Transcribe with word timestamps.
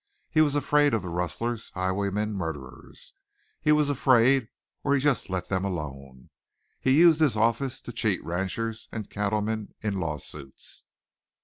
He 0.31 0.41
was 0.41 0.55
afraid 0.55 0.95
of 0.95 1.03
the 1.03 1.09
rustlers, 1.11 1.69
highwaymen, 1.75 2.33
murderers. 2.33 3.13
He 3.61 3.71
was 3.71 3.87
afraid 3.87 4.47
or 4.83 4.95
he 4.95 4.99
just 4.99 5.29
let 5.29 5.47
them 5.47 5.63
alone. 5.63 6.31
He 6.79 6.97
used 6.97 7.19
his 7.19 7.37
office 7.37 7.79
to 7.81 7.91
cheat 7.93 8.25
ranchers 8.25 8.89
and 8.91 9.11
cattlemen 9.11 9.75
in 9.79 9.99
law 9.99 10.17
suits. 10.17 10.85